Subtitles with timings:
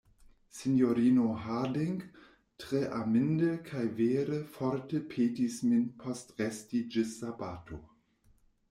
[0.59, 1.99] Sinjorino Harding
[2.63, 7.83] tre aminde kaj vere forte petis min postresti ĝis sabato.